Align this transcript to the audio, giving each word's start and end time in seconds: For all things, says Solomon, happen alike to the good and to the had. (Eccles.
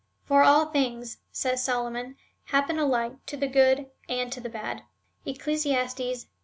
For 0.23 0.41
all 0.41 0.65
things, 0.65 1.19
says 1.31 1.63
Solomon, 1.63 2.15
happen 2.45 2.79
alike 2.79 3.23
to 3.27 3.37
the 3.37 3.45
good 3.47 3.91
and 4.09 4.31
to 4.31 4.41
the 4.41 4.49
had. 4.57 4.81
(Eccles. 5.27 5.67